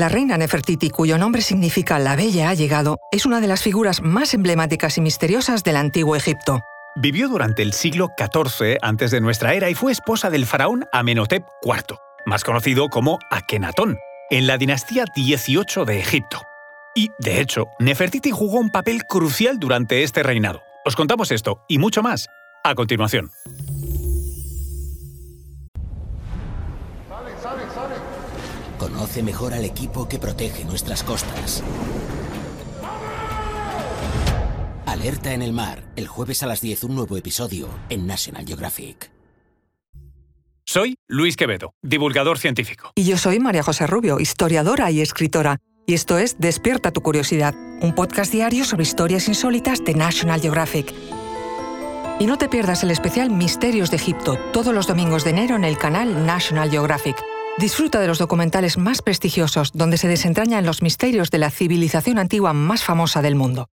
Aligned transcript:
La 0.00 0.08
reina 0.08 0.38
Nefertiti, 0.38 0.88
cuyo 0.88 1.18
nombre 1.18 1.42
significa 1.42 1.98
la 1.98 2.16
bella 2.16 2.48
ha 2.48 2.54
llegado, 2.54 3.00
es 3.12 3.26
una 3.26 3.38
de 3.38 3.46
las 3.46 3.62
figuras 3.62 4.00
más 4.00 4.32
emblemáticas 4.32 4.96
y 4.96 5.02
misteriosas 5.02 5.62
del 5.62 5.76
antiguo 5.76 6.16
Egipto. 6.16 6.62
Vivió 6.96 7.28
durante 7.28 7.60
el 7.60 7.74
siglo 7.74 8.08
XIV 8.16 8.78
antes 8.80 9.10
de 9.10 9.20
nuestra 9.20 9.52
era 9.52 9.68
y 9.68 9.74
fue 9.74 9.92
esposa 9.92 10.30
del 10.30 10.46
faraón 10.46 10.86
Amenhotep 10.90 11.44
IV, 11.62 11.98
más 12.24 12.44
conocido 12.44 12.88
como 12.88 13.18
Akenatón, 13.30 13.98
en 14.30 14.46
la 14.46 14.56
dinastía 14.56 15.04
18 15.14 15.84
de 15.84 16.00
Egipto. 16.00 16.40
Y, 16.94 17.10
de 17.18 17.42
hecho, 17.42 17.66
Nefertiti 17.78 18.30
jugó 18.30 18.58
un 18.58 18.70
papel 18.70 19.04
crucial 19.04 19.58
durante 19.58 20.02
este 20.02 20.22
reinado. 20.22 20.62
Os 20.86 20.96
contamos 20.96 21.30
esto 21.30 21.62
y 21.68 21.76
mucho 21.76 22.02
más 22.02 22.26
a 22.64 22.74
continuación. 22.74 23.32
Conoce 29.10 29.22
mejor 29.24 29.54
al 29.54 29.64
equipo 29.64 30.06
que 30.06 30.20
protege 30.20 30.64
nuestras 30.64 31.02
costas. 31.02 31.64
Alerta 34.86 35.34
en 35.34 35.42
el 35.42 35.52
mar, 35.52 35.82
el 35.96 36.06
jueves 36.06 36.44
a 36.44 36.46
las 36.46 36.60
10 36.60 36.84
un 36.84 36.94
nuevo 36.94 37.16
episodio 37.16 37.68
en 37.88 38.06
National 38.06 38.46
Geographic. 38.46 39.10
Soy 40.64 40.94
Luis 41.08 41.34
Quevedo, 41.34 41.72
divulgador 41.82 42.38
científico. 42.38 42.92
Y 42.94 43.02
yo 43.02 43.18
soy 43.18 43.40
María 43.40 43.64
José 43.64 43.88
Rubio, 43.88 44.20
historiadora 44.20 44.92
y 44.92 45.00
escritora. 45.00 45.58
Y 45.88 45.94
esto 45.94 46.16
es 46.16 46.38
Despierta 46.38 46.92
tu 46.92 47.00
curiosidad, 47.00 47.56
un 47.82 47.96
podcast 47.96 48.30
diario 48.30 48.64
sobre 48.64 48.84
historias 48.84 49.26
insólitas 49.26 49.84
de 49.84 49.94
National 49.94 50.40
Geographic. 50.40 50.94
Y 52.20 52.26
no 52.26 52.38
te 52.38 52.48
pierdas 52.48 52.84
el 52.84 52.92
especial 52.92 53.30
Misterios 53.30 53.90
de 53.90 53.96
Egipto 53.96 54.38
todos 54.52 54.72
los 54.72 54.86
domingos 54.86 55.24
de 55.24 55.30
enero 55.30 55.56
en 55.56 55.64
el 55.64 55.78
canal 55.78 56.26
National 56.26 56.70
Geographic. 56.70 57.16
Disfruta 57.60 58.00
de 58.00 58.06
los 58.06 58.18
documentales 58.18 58.78
más 58.78 59.02
prestigiosos 59.02 59.72
donde 59.74 59.98
se 59.98 60.08
desentrañan 60.08 60.64
los 60.64 60.80
misterios 60.80 61.30
de 61.30 61.36
la 61.36 61.50
civilización 61.50 62.18
antigua 62.18 62.54
más 62.54 62.82
famosa 62.82 63.20
del 63.20 63.34
mundo. 63.34 63.68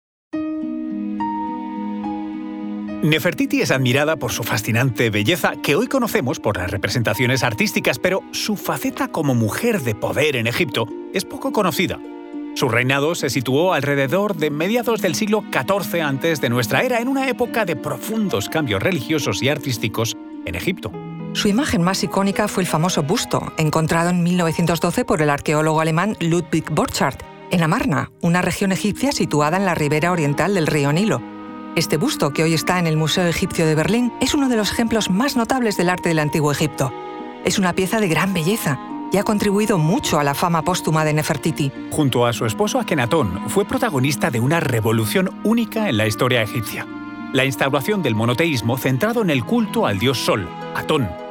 Nefertiti 3.03 3.61
es 3.61 3.69
admirada 3.69 4.15
por 4.15 4.31
su 4.31 4.41
fascinante 4.43 5.11
belleza 5.11 5.53
que 5.61 5.75
hoy 5.75 5.85
conocemos 5.85 6.39
por 6.39 6.57
las 6.57 6.71
representaciones 6.71 7.43
artísticas, 7.43 7.99
pero 7.99 8.23
su 8.31 8.55
faceta 8.55 9.09
como 9.09 9.35
mujer 9.35 9.79
de 9.81 9.93
poder 9.93 10.35
en 10.35 10.47
Egipto 10.47 10.87
es 11.13 11.23
poco 11.23 11.51
conocida. 11.51 11.99
Su 12.55 12.69
reinado 12.69 13.13
se 13.13 13.29
situó 13.29 13.73
alrededor 13.73 14.35
de 14.35 14.49
mediados 14.49 15.03
del 15.03 15.13
siglo 15.13 15.43
XIV 15.51 16.01
antes 16.01 16.41
de 16.41 16.49
nuestra 16.49 16.81
era, 16.81 17.01
en 17.01 17.07
una 17.07 17.29
época 17.29 17.65
de 17.65 17.75
profundos 17.75 18.49
cambios 18.49 18.81
religiosos 18.81 19.43
y 19.43 19.49
artísticos 19.49 20.17
en 20.45 20.55
Egipto. 20.55 20.91
Su 21.35 21.49
imagen 21.49 21.83
más 21.83 22.01
icónica 22.01 22.47
fue 22.47 22.63
el 22.63 22.67
famoso 22.67 23.03
busto, 23.03 23.51
encontrado 23.57 24.09
en 24.09 24.23
1912 24.23 25.03
por 25.03 25.21
el 25.21 25.29
arqueólogo 25.29 25.81
alemán 25.81 26.15
Ludwig 26.21 26.63
Borchardt, 26.71 27.23
en 27.51 27.61
Amarna, 27.61 28.09
una 28.21 28.41
región 28.41 28.71
egipcia 28.71 29.11
situada 29.11 29.57
en 29.57 29.65
la 29.65 29.75
ribera 29.75 30.13
oriental 30.13 30.53
del 30.53 30.65
río 30.65 30.93
Nilo. 30.93 31.21
Este 31.75 31.97
busto, 31.97 32.31
que 32.31 32.43
hoy 32.43 32.53
está 32.53 32.79
en 32.79 32.87
el 32.87 32.95
Museo 32.95 33.27
Egipcio 33.27 33.65
de 33.65 33.75
Berlín, 33.75 34.13
es 34.21 34.33
uno 34.33 34.47
de 34.47 34.55
los 34.55 34.71
ejemplos 34.71 35.09
más 35.09 35.35
notables 35.35 35.75
del 35.75 35.89
arte 35.89 36.07
del 36.07 36.19
antiguo 36.19 36.53
Egipto. 36.53 36.93
Es 37.43 37.59
una 37.59 37.73
pieza 37.73 37.99
de 37.99 38.07
gran 38.07 38.33
belleza 38.33 38.79
y 39.11 39.17
ha 39.17 39.23
contribuido 39.23 39.77
mucho 39.77 40.17
a 40.19 40.23
la 40.23 40.35
fama 40.35 40.61
póstuma 40.61 41.03
de 41.03 41.13
Nefertiti. 41.13 41.69
Junto 41.91 42.25
a 42.25 42.31
su 42.31 42.45
esposo 42.45 42.79
Akenatón, 42.79 43.49
fue 43.49 43.65
protagonista 43.65 44.31
de 44.31 44.39
una 44.39 44.61
revolución 44.61 45.31
única 45.43 45.89
en 45.89 45.97
la 45.97 46.07
historia 46.07 46.41
egipcia. 46.41 46.87
La 47.33 47.43
instauración 47.43 48.01
del 48.01 48.15
monoteísmo 48.15 48.77
centrado 48.77 49.21
en 49.21 49.29
el 49.29 49.43
culto 49.43 49.85
al 49.85 49.99
dios 49.99 50.17
Sol, 50.17 50.47
Atón, 50.73 51.24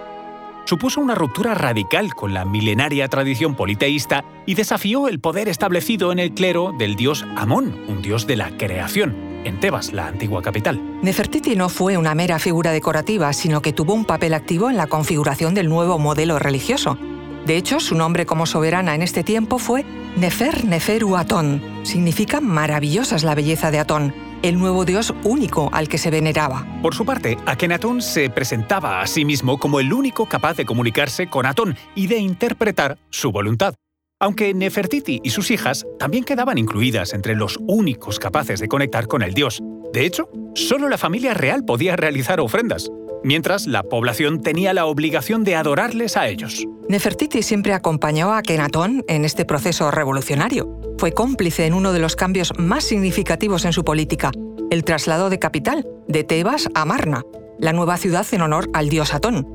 supuso 0.64 1.00
una 1.00 1.14
ruptura 1.14 1.54
radical 1.54 2.14
con 2.14 2.34
la 2.34 2.44
milenaria 2.44 3.08
tradición 3.08 3.54
politeísta 3.54 4.24
y 4.46 4.54
desafió 4.54 5.08
el 5.08 5.20
poder 5.20 5.48
establecido 5.48 6.12
en 6.12 6.18
el 6.18 6.32
clero 6.32 6.72
del 6.78 6.96
dios 6.96 7.24
Amón, 7.36 7.78
un 7.88 8.02
dios 8.02 8.26
de 8.26 8.36
la 8.36 8.56
creación, 8.56 9.14
en 9.44 9.60
Tebas, 9.60 9.92
la 9.92 10.08
antigua 10.08 10.42
capital. 10.42 10.80
Nefertiti 11.02 11.56
no 11.56 11.68
fue 11.68 11.96
una 11.96 12.14
mera 12.14 12.39
figura 12.39 12.72
decorativa, 12.72 13.33
sino 13.33 13.62
que 13.62 13.72
tuvo 13.72 13.94
un 13.94 14.05
papel 14.05 14.34
activo 14.34 14.70
en 14.70 14.77
la 14.77 14.86
configuración 14.86 15.55
del 15.55 15.68
nuevo 15.68 15.98
modelo 15.98 16.39
religioso. 16.39 16.98
De 17.46 17.56
hecho, 17.56 17.78
su 17.78 17.94
nombre 17.94 18.24
como 18.24 18.46
soberana 18.46 18.94
en 18.94 19.02
este 19.02 19.22
tiempo 19.22 19.58
fue 19.58 19.84
Nefer 20.16 20.64
Neferu 20.64 21.16
Atón. 21.16 21.62
Significa 21.83 22.40
maravillosa 22.40 23.16
es 23.16 23.24
la 23.24 23.34
belleza 23.34 23.70
de 23.70 23.80
Atón, 23.80 24.14
el 24.44 24.58
nuevo 24.58 24.84
dios 24.84 25.14
único 25.24 25.70
al 25.72 25.88
que 25.88 25.96
se 25.96 26.10
veneraba. 26.10 26.66
Por 26.82 26.94
su 26.94 27.06
parte, 27.06 27.38
Akenatón 27.46 28.02
se 28.02 28.28
presentaba 28.28 29.00
a 29.00 29.06
sí 29.06 29.24
mismo 29.24 29.58
como 29.58 29.80
el 29.80 29.90
único 29.90 30.27
capaz 30.27 30.55
de 30.58 30.66
comunicarse 30.66 31.28
con 31.28 31.46
Atón 31.46 31.77
y 31.94 32.08
de 32.08 32.18
interpretar 32.18 32.98
su 33.08 33.33
voluntad. 33.33 33.74
Aunque 34.20 34.52
Nefertiti 34.52 35.20
y 35.24 35.30
sus 35.30 35.50
hijas 35.50 35.86
también 35.98 36.24
quedaban 36.24 36.58
incluidas 36.58 37.14
entre 37.14 37.34
los 37.34 37.58
únicos 37.66 38.18
capaces 38.18 38.60
de 38.60 38.68
conectar 38.68 39.06
con 39.06 39.22
el 39.22 39.33
dios. 39.33 39.60
De 39.94 40.04
hecho, 40.04 40.28
solo 40.54 40.90
la 40.90 40.98
familia 40.98 41.33
real 41.33 41.64
podía 41.64 41.96
realizar 41.96 42.38
ofrendas 42.38 42.90
mientras 43.24 43.66
la 43.66 43.83
población 43.83 44.42
tenía 44.42 44.74
la 44.74 44.84
obligación 44.84 45.42
de 45.42 45.56
adorarles 45.56 46.18
a 46.18 46.28
ellos. 46.28 46.66
Nefertiti 46.88 47.42
siempre 47.42 47.72
acompañó 47.72 48.34
a 48.34 48.42
Kenatón 48.42 49.02
en 49.08 49.24
este 49.24 49.46
proceso 49.46 49.90
revolucionario. 49.90 50.83
Fue 50.98 51.12
cómplice 51.12 51.66
en 51.66 51.74
uno 51.74 51.92
de 51.92 51.98
los 51.98 52.16
cambios 52.16 52.52
más 52.58 52.84
significativos 52.84 53.64
en 53.64 53.72
su 53.72 53.84
política, 53.84 54.30
el 54.70 54.84
traslado 54.84 55.28
de 55.28 55.38
capital, 55.38 55.86
de 56.08 56.24
Tebas 56.24 56.68
a 56.74 56.82
Amarna, 56.82 57.22
la 57.58 57.72
nueva 57.72 57.96
ciudad 57.96 58.27
en 58.32 58.42
honor 58.42 58.68
al 58.72 58.88
dios 58.88 59.14
Atón. 59.14 59.46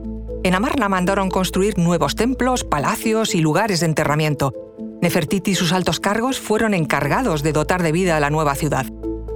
En 0.44 0.55
Amarna 0.55 0.89
mandaron 0.89 1.29
construir 1.29 1.78
nuevos 1.78 2.16
templos, 2.16 2.63
palacios 2.63 3.35
y 3.35 3.41
lugares 3.41 3.79
de 3.79 3.88
enterramiento. 3.88 4.53
Nefertiti 5.01 5.51
y 5.51 5.55
sus 5.55 5.73
altos 5.73 5.99
cargos 5.99 6.39
fueron 6.39 6.73
encargados 6.73 7.44
de 7.44 7.53
dotar 7.53 7.83
de 7.83 7.91
vida 7.91 8.17
a 8.17 8.19
la 8.19 8.29
nueva 8.29 8.55
ciudad. 8.55 8.85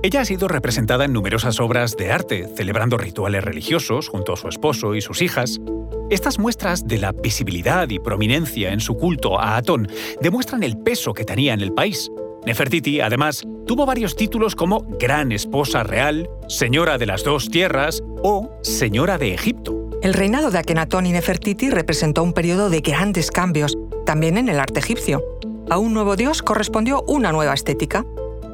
Ella 0.02 0.22
ha 0.22 0.26
sido 0.26 0.50
representada 0.50 1.06
en 1.06 1.14
numerosas 1.14 1.62
obras 1.62 1.96
de 1.96 2.12
arte, 2.12 2.50
celebrando 2.58 2.98
rituales 2.98 3.42
religiosos 3.42 4.10
junto 4.10 4.34
a 4.34 4.38
su 4.38 4.50
esposo 4.50 4.96
y 4.96 5.02
sus 5.02 5.22
hijas. 5.22 5.62
Estas 6.10 6.38
muestras 6.38 6.86
de 6.86 7.00
la 7.00 7.12
visibilidad 7.12 7.90
y 7.90 8.00
prominencia 8.00 8.72
en 8.72 8.80
su 8.80 8.96
culto 8.96 9.40
a 9.40 9.58
Atón 9.58 9.88
demuestran 10.22 10.64
el 10.64 10.78
peso 10.78 11.14
que 11.14 11.24
tenía 11.24 11.54
en 11.54 11.62
el 11.62 11.74
país. 11.74 12.12
Nefertiti, 12.46 13.00
además, 13.00 13.44
tuvo 13.66 13.86
varios 13.86 14.16
títulos 14.16 14.56
como 14.56 14.86
Gran 15.00 15.32
Esposa 15.32 15.84
Real, 15.84 16.30
Señora 16.48 16.98
de 16.98 17.06
las 17.06 17.24
Dos 17.24 17.50
Tierras 17.50 18.04
o 18.22 18.52
Señora 18.62 19.18
de 19.18 19.34
Egipto. 19.34 19.90
El 20.02 20.14
reinado 20.14 20.52
de 20.52 20.60
Akenatón 20.60 21.06
y 21.06 21.14
Nefertiti 21.14 21.70
representó 21.70 22.22
un 22.22 22.34
periodo 22.34 22.70
de 22.70 22.82
grandes 22.82 23.32
cambios, 23.32 23.78
también 24.06 24.38
en 24.38 24.50
el 24.50 24.60
arte 24.60 24.82
egipcio. 24.82 25.24
A 25.70 25.78
un 25.78 25.94
nuevo 25.94 26.18
dios 26.18 26.42
correspondió 26.42 27.04
una 27.08 27.32
nueva 27.32 27.54
estética. 27.54 28.06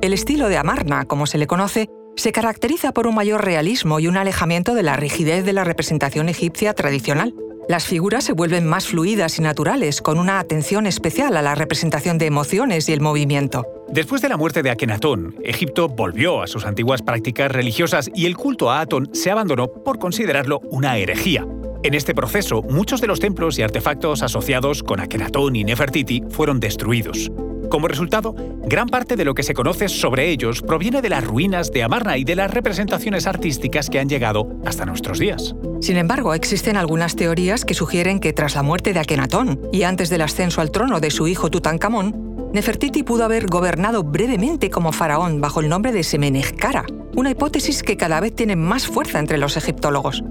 El 0.01 0.13
estilo 0.13 0.47
de 0.47 0.57
Amarna, 0.57 1.05
como 1.05 1.25
se 1.25 1.39
le 1.39 1.47
conoce, 1.47 1.89
se 2.15 2.31
caracteriza 2.31 2.91
por 2.91 3.07
un 3.07 3.15
mayor 3.15 3.43
realismo 3.43 3.99
y 3.99 4.07
un 4.07 4.17
alejamiento 4.17 4.73
de 4.73 4.83
la 4.83 4.95
rigidez 4.95 5.45
de 5.45 5.53
la 5.53 5.63
representación 5.63 6.29
egipcia 6.29 6.73
tradicional. 6.73 7.33
Las 7.67 7.85
figuras 7.85 8.23
se 8.23 8.33
vuelven 8.33 8.65
más 8.65 8.87
fluidas 8.87 9.37
y 9.37 9.41
naturales, 9.41 10.01
con 10.01 10.17
una 10.17 10.39
atención 10.39 10.87
especial 10.87 11.37
a 11.37 11.41
la 11.41 11.55
representación 11.55 12.17
de 12.17 12.25
emociones 12.25 12.89
y 12.89 12.93
el 12.93 12.99
movimiento. 12.99 13.65
Después 13.87 14.21
de 14.21 14.29
la 14.29 14.37
muerte 14.37 14.63
de 14.63 14.71
Akenatón, 14.71 15.35
Egipto 15.43 15.87
volvió 15.87 16.41
a 16.41 16.47
sus 16.47 16.65
antiguas 16.65 17.01
prácticas 17.01 17.51
religiosas 17.51 18.09
y 18.13 18.25
el 18.25 18.35
culto 18.35 18.71
a 18.71 18.81
Atón 18.81 19.09
se 19.13 19.31
abandonó 19.31 19.67
por 19.67 19.99
considerarlo 19.99 20.59
una 20.71 20.97
herejía. 20.97 21.45
En 21.83 21.93
este 21.93 22.13
proceso, 22.13 22.61
muchos 22.63 23.01
de 23.01 23.07
los 23.07 23.19
templos 23.19 23.57
y 23.57 23.61
artefactos 23.61 24.21
asociados 24.21 24.83
con 24.83 24.99
Akenatón 24.99 25.55
y 25.55 25.63
Nefertiti 25.63 26.23
fueron 26.29 26.59
destruidos. 26.59 27.31
Como 27.69 27.87
resultado, 27.87 28.35
gran 28.63 28.87
parte 28.87 29.15
de 29.15 29.25
lo 29.25 29.35
que 29.35 29.43
se 29.43 29.53
conoce 29.53 29.89
sobre 29.89 30.29
ellos 30.29 30.61
proviene 30.63 31.01
de 31.01 31.09
las 31.09 31.23
ruinas 31.23 31.71
de 31.71 31.83
Amarna 31.83 32.17
y 32.17 32.23
de 32.23 32.35
las 32.35 32.51
representaciones 32.51 33.27
artísticas 33.27 33.89
que 33.89 33.99
han 33.99 34.09
llegado 34.09 34.49
hasta 34.65 34.85
nuestros 34.85 35.19
días. 35.19 35.55
Sin 35.79 35.97
embargo, 35.97 36.33
existen 36.33 36.77
algunas 36.77 37.15
teorías 37.15 37.65
que 37.65 37.75
sugieren 37.75 38.19
que 38.19 38.33
tras 38.33 38.55
la 38.55 38.63
muerte 38.63 38.91
de 38.91 38.99
Akenatón 38.99 39.61
y 39.71 39.83
antes 39.83 40.09
del 40.09 40.21
ascenso 40.21 40.61
al 40.61 40.71
trono 40.71 40.99
de 40.99 41.11
su 41.11 41.27
hijo 41.27 41.51
Tutankamón, 41.51 42.29
Nefertiti 42.53 43.03
pudo 43.03 43.25
haber 43.25 43.45
gobernado 43.45 44.03
brevemente 44.03 44.71
como 44.71 44.91
faraón 44.91 45.39
bajo 45.39 45.59
el 45.59 45.69
nombre 45.69 45.91
de 45.91 46.03
Semenechkara, 46.03 46.85
una 47.15 47.29
hipótesis 47.29 47.83
que 47.83 47.97
cada 47.97 48.19
vez 48.19 48.35
tiene 48.35 48.55
más 48.55 48.87
fuerza 48.87 49.19
entre 49.19 49.37
los 49.37 49.55
egiptólogos. 49.55 50.23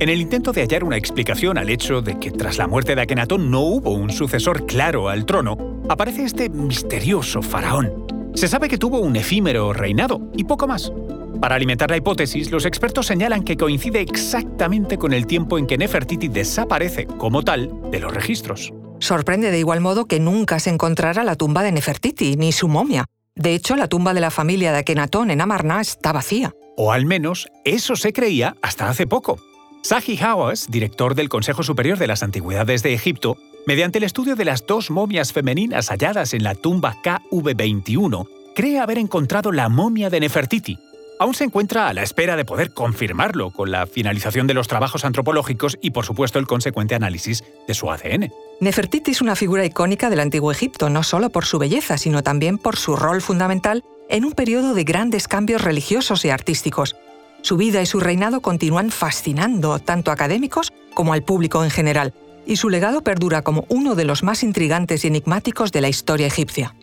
En 0.00 0.08
el 0.08 0.20
intento 0.20 0.52
de 0.52 0.62
hallar 0.62 0.82
una 0.82 0.96
explicación 0.96 1.58
al 1.58 1.68
hecho 1.68 2.00
de 2.00 2.18
que 2.18 2.30
tras 2.30 2.56
la 2.56 2.66
muerte 2.66 2.94
de 2.94 3.02
Akenatón 3.02 3.50
no 3.50 3.60
hubo 3.60 3.90
un 3.90 4.10
sucesor 4.10 4.64
claro 4.64 5.10
al 5.10 5.26
trono, 5.26 5.69
aparece 5.90 6.22
este 6.24 6.48
misterioso 6.48 7.42
faraón. 7.42 8.06
Se 8.34 8.46
sabe 8.46 8.68
que 8.68 8.78
tuvo 8.78 9.00
un 9.00 9.16
efímero 9.16 9.72
reinado 9.72 10.20
y 10.36 10.44
poco 10.44 10.68
más. 10.68 10.92
Para 11.40 11.56
alimentar 11.56 11.90
la 11.90 11.96
hipótesis, 11.96 12.52
los 12.52 12.64
expertos 12.64 13.06
señalan 13.06 13.42
que 13.42 13.56
coincide 13.56 14.00
exactamente 14.00 14.98
con 14.98 15.12
el 15.12 15.26
tiempo 15.26 15.58
en 15.58 15.66
que 15.66 15.76
Nefertiti 15.76 16.28
desaparece 16.28 17.06
como 17.06 17.42
tal 17.42 17.90
de 17.90 17.98
los 17.98 18.14
registros. 18.14 18.72
Sorprende 19.00 19.50
de 19.50 19.58
igual 19.58 19.80
modo 19.80 20.04
que 20.04 20.20
nunca 20.20 20.60
se 20.60 20.70
encontrara 20.70 21.24
la 21.24 21.34
tumba 21.34 21.64
de 21.64 21.72
Nefertiti 21.72 22.36
ni 22.36 22.52
su 22.52 22.68
momia. 22.68 23.06
De 23.34 23.54
hecho, 23.54 23.74
la 23.74 23.88
tumba 23.88 24.14
de 24.14 24.20
la 24.20 24.30
familia 24.30 24.70
de 24.70 24.78
Akenatón 24.78 25.32
en 25.32 25.40
Amarna 25.40 25.80
está 25.80 26.12
vacía. 26.12 26.54
O 26.76 26.92
al 26.92 27.04
menos 27.04 27.48
eso 27.64 27.96
se 27.96 28.12
creía 28.12 28.54
hasta 28.62 28.88
hace 28.88 29.08
poco. 29.08 29.40
Sahi 29.82 30.18
Hawass, 30.22 30.68
director 30.70 31.14
del 31.16 31.30
Consejo 31.30 31.62
Superior 31.62 31.98
de 31.98 32.06
las 32.06 32.22
Antigüedades 32.22 32.82
de 32.82 32.92
Egipto, 32.92 33.38
mediante 33.70 33.98
el 33.98 34.04
estudio 34.04 34.34
de 34.34 34.44
las 34.44 34.66
dos 34.66 34.90
momias 34.90 35.32
femeninas 35.32 35.90
halladas 35.90 36.34
en 36.34 36.42
la 36.42 36.56
tumba 36.56 36.96
KV21, 37.04 38.26
cree 38.52 38.80
haber 38.80 38.98
encontrado 38.98 39.52
la 39.52 39.68
momia 39.68 40.10
de 40.10 40.18
Nefertiti. 40.18 40.76
Aún 41.20 41.34
se 41.34 41.44
encuentra 41.44 41.86
a 41.86 41.94
la 41.94 42.02
espera 42.02 42.34
de 42.34 42.44
poder 42.44 42.74
confirmarlo 42.74 43.52
con 43.52 43.70
la 43.70 43.86
finalización 43.86 44.48
de 44.48 44.54
los 44.54 44.66
trabajos 44.66 45.04
antropológicos 45.04 45.78
y, 45.80 45.92
por 45.92 46.04
supuesto, 46.04 46.40
el 46.40 46.48
consecuente 46.48 46.96
análisis 46.96 47.44
de 47.68 47.74
su 47.74 47.88
ADN. 47.92 48.32
Nefertiti 48.58 49.12
es 49.12 49.20
una 49.20 49.36
figura 49.36 49.64
icónica 49.64 50.10
del 50.10 50.18
antiguo 50.18 50.50
Egipto, 50.50 50.90
no 50.90 51.04
solo 51.04 51.30
por 51.30 51.44
su 51.44 51.60
belleza, 51.60 51.96
sino 51.96 52.24
también 52.24 52.58
por 52.58 52.76
su 52.76 52.96
rol 52.96 53.22
fundamental 53.22 53.84
en 54.08 54.24
un 54.24 54.32
periodo 54.32 54.74
de 54.74 54.82
grandes 54.82 55.28
cambios 55.28 55.62
religiosos 55.62 56.24
y 56.24 56.30
artísticos. 56.30 56.96
Su 57.42 57.56
vida 57.56 57.80
y 57.80 57.86
su 57.86 58.00
reinado 58.00 58.40
continúan 58.40 58.90
fascinando 58.90 59.78
tanto 59.78 60.10
a 60.10 60.14
académicos 60.14 60.72
como 60.92 61.12
al 61.12 61.22
público 61.22 61.62
en 61.62 61.70
general, 61.70 62.14
y 62.50 62.56
su 62.56 62.68
legado 62.68 63.02
perdura 63.02 63.42
como 63.42 63.64
uno 63.68 63.94
de 63.94 64.04
los 64.04 64.24
más 64.24 64.42
intrigantes 64.42 65.04
y 65.04 65.06
enigmáticos 65.06 65.70
de 65.70 65.80
la 65.80 65.88
historia 65.88 66.26
egipcia. 66.26 66.74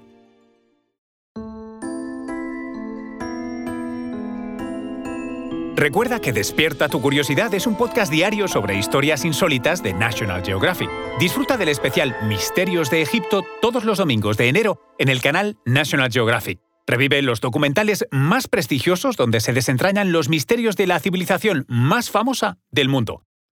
Recuerda 5.75 6.21
que 6.21 6.31
Despierta 6.31 6.87
tu 6.87 7.01
Curiosidad 7.01 7.53
es 7.53 7.67
un 7.67 7.75
podcast 7.75 8.09
diario 8.09 8.47
sobre 8.47 8.77
historias 8.77 9.25
insólitas 9.25 9.83
de 9.83 9.93
National 9.93 10.41
Geographic. 10.43 10.89
Disfruta 11.19 11.57
del 11.57 11.67
especial 11.67 12.15
Misterios 12.23 12.89
de 12.89 13.01
Egipto 13.01 13.43
todos 13.61 13.83
los 13.83 13.97
domingos 13.97 14.37
de 14.37 14.47
enero 14.47 14.81
en 14.97 15.09
el 15.09 15.21
canal 15.21 15.57
National 15.65 16.09
Geographic. 16.09 16.59
Revive 16.87 17.21
los 17.21 17.41
documentales 17.41 18.07
más 18.09 18.47
prestigiosos 18.47 19.17
donde 19.17 19.41
se 19.41 19.51
desentrañan 19.51 20.13
los 20.13 20.29
misterios 20.29 20.77
de 20.77 20.87
la 20.87 21.01
civilización 21.01 21.65
más 21.67 22.09
famosa 22.09 22.57
del 22.71 22.87
mundo. 22.87 23.26